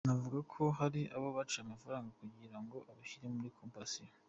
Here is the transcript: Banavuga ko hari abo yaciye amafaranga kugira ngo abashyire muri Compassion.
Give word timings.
Banavuga 0.05 0.39
ko 0.53 0.63
hari 0.79 1.01
abo 1.15 1.27
yaciye 1.37 1.61
amafaranga 1.63 2.09
kugira 2.19 2.57
ngo 2.63 2.77
abashyire 2.91 3.27
muri 3.35 3.53
Compassion. 3.57 4.07